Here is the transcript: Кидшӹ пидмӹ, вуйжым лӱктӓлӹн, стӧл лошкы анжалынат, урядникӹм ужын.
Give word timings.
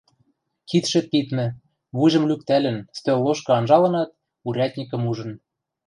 Кидшӹ 0.69 1.01
пидмӹ, 1.09 1.47
вуйжым 1.97 2.23
лӱктӓлӹн, 2.29 2.77
стӧл 2.97 3.19
лошкы 3.25 3.51
анжалынат, 3.59 4.09
урядникӹм 4.47 5.03
ужын. 5.11 5.31